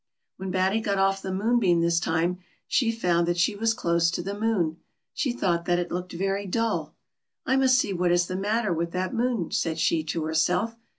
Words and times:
When 0.37 0.49
Batty 0.49 0.81
got 0.81 0.97
off 0.97 1.21
the 1.21 1.31
moonbeam 1.31 1.81
this 1.81 1.99
time, 1.99 2.39
she 2.65 2.91
found 2.91 3.27
that 3.27 3.37
she 3.37 3.55
was 3.55 3.75
close 3.75 4.09
to 4.09 4.23
the 4.23 4.33
moon. 4.33 4.77
She 5.13 5.31
thought 5.31 5.65
that 5.65 5.77
it 5.77 5.91
looked 5.91 6.13
very 6.13 6.47
dull," 6.47 6.95
I 7.45 7.55
must 7.55 7.77
see 7.77 7.93
what 7.93 8.11
is 8.11 8.25
the 8.25 8.35
matter 8.35 8.73
with 8.73 8.93
that 8.93 9.13
moon," 9.13 9.51
said 9.51 9.77
she 9.77 10.03
to 10.05 10.23
herself. 10.23 10.75